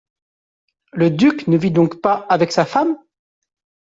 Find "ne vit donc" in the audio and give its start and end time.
1.45-2.01